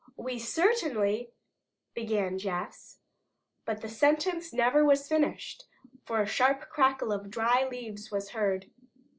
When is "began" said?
1.93-2.39